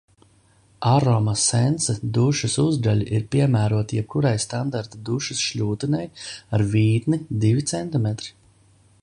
[0.91, 6.09] Aroma Sense dušas uzgaļi ir piemēroti jebkurai standarta dušas šļūtenei
[6.59, 8.35] ar vītni divi centimetri